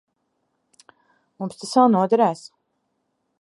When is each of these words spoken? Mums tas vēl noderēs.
Mums 1.43 1.59
tas 1.61 1.75
vēl 1.81 1.93
noderēs. 1.97 2.43